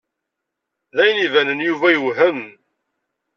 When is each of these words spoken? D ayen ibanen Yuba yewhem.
D 0.95 0.97
ayen 1.03 1.23
ibanen 1.25 1.65
Yuba 1.67 1.89
yewhem. 1.93 2.41